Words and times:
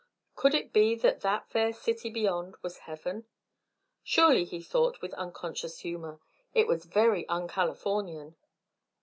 Could 0.35 0.55
it 0.55 0.73
be 0.73 0.95
that 0.95 1.21
that 1.21 1.47
fair 1.51 1.71
city 1.71 2.09
beyond 2.09 2.55
was 2.63 2.79
heaven? 2.89 3.27
Surely, 4.01 4.45
he 4.45 4.59
thought 4.59 4.99
with 4.99 5.13
unconscious 5.13 5.81
humour, 5.81 6.19
it 6.55 6.65
was 6.65 6.85
very 6.85 7.29
un 7.29 7.47
Californian. 7.47 8.35